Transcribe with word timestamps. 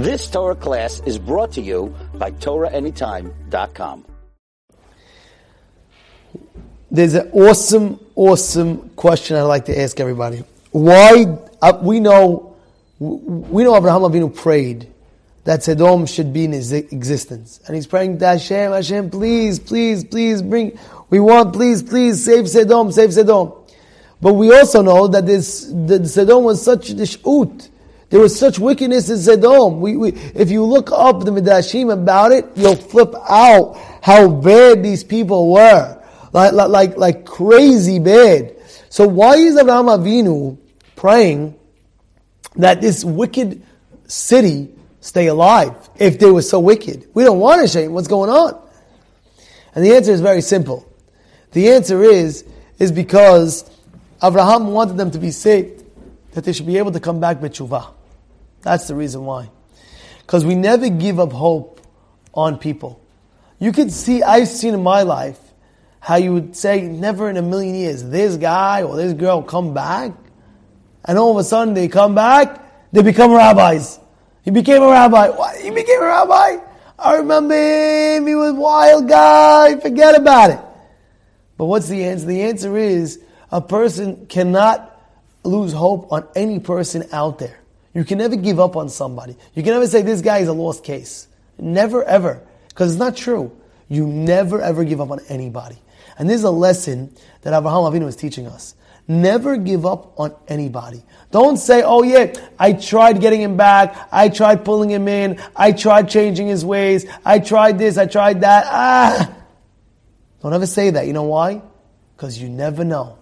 This 0.00 0.30
Torah 0.30 0.54
class 0.54 1.02
is 1.04 1.18
brought 1.18 1.52
to 1.52 1.60
you 1.60 1.94
by 2.14 2.30
TorahAnytime.com. 2.30 4.06
There's 6.90 7.12
an 7.12 7.30
awesome, 7.34 8.00
awesome 8.14 8.88
question 8.96 9.36
I'd 9.36 9.42
like 9.42 9.66
to 9.66 9.78
ask 9.78 10.00
everybody. 10.00 10.42
Why, 10.70 11.26
uh, 11.60 11.78
we 11.82 12.00
know, 12.00 12.56
we 12.98 13.62
know 13.62 13.76
Abraham 13.76 14.00
Avinu 14.00 14.34
prayed 14.34 14.90
that 15.44 15.64
Sodom 15.64 16.06
should 16.06 16.32
be 16.32 16.46
in 16.46 16.52
his 16.52 16.72
existence. 16.72 17.60
And 17.66 17.76
he's 17.76 17.86
praying 17.86 18.20
to 18.20 18.26
Hashem, 18.26 18.72
Hashem, 18.72 19.10
please, 19.10 19.58
please, 19.58 20.02
please 20.02 20.40
bring, 20.40 20.78
we 21.10 21.20
want, 21.20 21.52
please, 21.52 21.82
please, 21.82 22.24
save 22.24 22.48
Sodom, 22.48 22.90
save 22.90 23.12
Sodom. 23.12 23.52
But 24.22 24.32
we 24.32 24.50
also 24.50 24.80
know 24.80 25.08
that 25.08 25.26
this, 25.26 25.66
the 25.66 26.08
Sodom 26.08 26.44
was 26.44 26.64
such 26.64 26.88
a 26.88 26.94
sh'ut. 26.94 27.68
There 28.10 28.18
was 28.18 28.36
such 28.36 28.58
wickedness 28.58 29.08
in 29.08 29.18
Sodom. 29.18 29.80
We, 29.80 29.96
we, 29.96 30.12
if 30.34 30.50
you 30.50 30.64
look 30.64 30.90
up 30.90 31.24
the 31.24 31.30
Midrashim 31.30 31.92
about 31.92 32.32
it, 32.32 32.44
you'll 32.56 32.74
flip 32.74 33.14
out 33.28 33.76
how 34.02 34.28
bad 34.28 34.82
these 34.82 35.04
people 35.04 35.52
were. 35.52 35.96
Like, 36.32 36.52
like, 36.52 36.96
like 36.96 37.24
crazy 37.24 38.00
bad. 38.00 38.56
So 38.88 39.06
why 39.06 39.36
is 39.36 39.56
Abraham 39.56 39.86
Avinu 39.86 40.58
praying 40.96 41.56
that 42.56 42.80
this 42.80 43.04
wicked 43.04 43.62
city 44.08 44.74
stay 45.00 45.28
alive 45.28 45.76
if 45.96 46.18
they 46.18 46.30
were 46.30 46.42
so 46.42 46.58
wicked? 46.58 47.08
We 47.14 47.22
don't 47.22 47.38
want 47.38 47.62
to 47.62 47.68
shame 47.68 47.92
what's 47.92 48.08
going 48.08 48.30
on. 48.30 48.60
And 49.76 49.84
the 49.84 49.94
answer 49.94 50.10
is 50.10 50.20
very 50.20 50.42
simple. 50.42 50.92
The 51.52 51.70
answer 51.70 52.02
is, 52.02 52.44
is 52.80 52.90
because 52.90 53.70
Abraham 54.20 54.68
wanted 54.68 54.96
them 54.96 55.12
to 55.12 55.18
be 55.20 55.30
saved, 55.30 55.84
that 56.32 56.42
they 56.42 56.52
should 56.52 56.66
be 56.66 56.78
able 56.78 56.90
to 56.90 57.00
come 57.00 57.20
back 57.20 57.40
with 57.40 57.52
b'tshuva. 57.52 57.92
That's 58.62 58.88
the 58.88 58.94
reason 58.94 59.24
why. 59.24 59.50
Because 60.20 60.44
we 60.44 60.54
never 60.54 60.88
give 60.88 61.18
up 61.18 61.32
hope 61.32 61.80
on 62.34 62.58
people. 62.58 63.00
You 63.58 63.72
could 63.72 63.92
see, 63.92 64.22
I've 64.22 64.48
seen 64.48 64.74
in 64.74 64.82
my 64.82 65.02
life, 65.02 65.38
how 66.00 66.16
you 66.16 66.32
would 66.32 66.56
say, 66.56 66.82
never 66.82 67.28
in 67.28 67.36
a 67.36 67.42
million 67.42 67.74
years, 67.74 68.02
this 68.02 68.36
guy 68.36 68.82
or 68.82 68.96
this 68.96 69.12
girl 69.12 69.42
come 69.42 69.74
back, 69.74 70.12
and 71.04 71.18
all 71.18 71.32
of 71.32 71.36
a 71.36 71.44
sudden 71.44 71.74
they 71.74 71.88
come 71.88 72.14
back, 72.14 72.90
they 72.92 73.02
become 73.02 73.32
rabbis. 73.32 74.00
He 74.42 74.50
became 74.50 74.82
a 74.82 74.88
rabbi. 74.88 75.28
What? 75.28 75.60
He 75.60 75.70
became 75.70 76.00
a 76.00 76.06
rabbi? 76.06 76.56
I 76.98 77.16
remember 77.16 77.54
him, 77.54 78.26
he 78.26 78.34
was 78.34 78.50
a 78.50 78.54
wild 78.54 79.08
guy, 79.08 79.78
forget 79.78 80.18
about 80.18 80.50
it. 80.50 80.60
But 81.56 81.66
what's 81.66 81.88
the 81.88 82.04
answer? 82.04 82.26
The 82.26 82.42
answer 82.42 82.76
is, 82.76 83.22
a 83.52 83.60
person 83.60 84.26
cannot 84.26 84.98
lose 85.44 85.72
hope 85.72 86.12
on 86.12 86.26
any 86.34 86.60
person 86.60 87.04
out 87.12 87.38
there. 87.38 87.59
You 87.94 88.04
can 88.04 88.18
never 88.18 88.36
give 88.36 88.60
up 88.60 88.76
on 88.76 88.88
somebody. 88.88 89.36
You 89.54 89.62
can 89.62 89.72
never 89.72 89.86
say 89.86 90.02
this 90.02 90.20
guy 90.20 90.38
is 90.38 90.48
a 90.48 90.52
lost 90.52 90.84
case. 90.84 91.28
Never 91.58 92.04
ever. 92.04 92.42
Because 92.68 92.92
it's 92.92 92.98
not 92.98 93.16
true. 93.16 93.56
You 93.88 94.06
never 94.06 94.60
ever 94.62 94.84
give 94.84 95.00
up 95.00 95.10
on 95.10 95.20
anybody. 95.28 95.76
And 96.18 96.28
this 96.28 96.36
is 96.36 96.44
a 96.44 96.50
lesson 96.50 97.12
that 97.42 97.56
Abraham 97.56 97.80
Avinu 97.80 98.06
is 98.06 98.16
teaching 98.16 98.46
us. 98.46 98.74
Never 99.08 99.56
give 99.56 99.84
up 99.84 100.18
on 100.18 100.34
anybody. 100.46 101.02
Don't 101.32 101.56
say, 101.56 101.82
oh 101.82 102.04
yeah, 102.04 102.32
I 102.58 102.74
tried 102.74 103.20
getting 103.20 103.42
him 103.42 103.56
back. 103.56 104.08
I 104.12 104.28
tried 104.28 104.64
pulling 104.64 104.90
him 104.90 105.08
in. 105.08 105.40
I 105.56 105.72
tried 105.72 106.08
changing 106.08 106.46
his 106.46 106.64
ways. 106.64 107.06
I 107.24 107.40
tried 107.40 107.78
this. 107.78 107.98
I 107.98 108.06
tried 108.06 108.42
that. 108.42 108.66
Ah! 108.68 109.34
Don't 110.42 110.54
ever 110.54 110.66
say 110.66 110.90
that. 110.90 111.06
You 111.06 111.12
know 111.12 111.24
why? 111.24 111.60
Because 112.16 112.40
you 112.40 112.48
never 112.48 112.84
know 112.84 113.18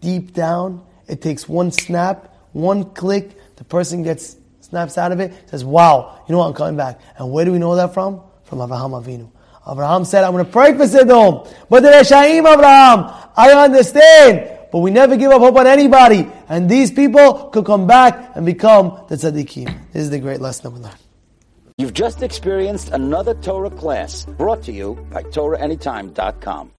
deep 0.00 0.32
down, 0.32 0.84
it 1.06 1.20
takes 1.20 1.48
one 1.48 1.72
snap, 1.72 2.34
one 2.52 2.84
click, 2.84 3.30
the 3.58 3.64
person 3.64 4.02
gets 4.02 4.36
snaps 4.60 4.96
out 4.96 5.12
of 5.12 5.20
it, 5.20 5.32
says, 5.50 5.64
wow, 5.64 6.22
you 6.28 6.32
know 6.32 6.38
what, 6.38 6.46
I'm 6.46 6.54
coming 6.54 6.76
back. 6.76 7.00
And 7.18 7.30
where 7.30 7.44
do 7.44 7.52
we 7.52 7.58
know 7.58 7.74
that 7.74 7.92
from? 7.92 8.22
From 8.44 8.60
Abraham 8.60 8.92
Avinu. 8.92 9.30
Abraham 9.70 10.04
said, 10.04 10.24
I'm 10.24 10.32
going 10.32 10.46
to 10.46 10.50
pray 10.50 10.76
for 10.76 10.86
Sodom. 10.86 11.46
But 11.68 11.82
the 11.82 11.88
Reshaim 11.88 12.40
Abraham, 12.40 13.12
I 13.36 13.52
understand. 13.52 14.50
But 14.70 14.78
we 14.80 14.90
never 14.90 15.16
give 15.16 15.32
up 15.32 15.40
hope 15.40 15.56
on 15.56 15.66
anybody. 15.66 16.28
And 16.48 16.68
these 16.70 16.90
people 16.90 17.50
could 17.50 17.66
come 17.66 17.86
back 17.86 18.36
and 18.36 18.46
become 18.46 19.04
the 19.08 19.16
tzaddikim. 19.16 19.92
This 19.92 20.02
is 20.04 20.10
the 20.10 20.18
great 20.18 20.40
lesson 20.40 20.64
that 20.64 20.70
we 20.70 20.80
learn. 20.80 20.96
You've 21.78 21.94
just 21.94 22.22
experienced 22.22 22.90
another 22.90 23.34
Torah 23.34 23.70
class 23.70 24.24
brought 24.24 24.62
to 24.64 24.72
you 24.72 24.94
by 25.10 25.22
TorahAnytime.com. 25.22 26.72